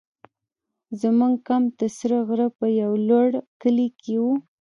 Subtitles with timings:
[1.01, 3.29] زموږ کمپ د سره غره په یو لوړ
[3.61, 4.33] کلي کې وو.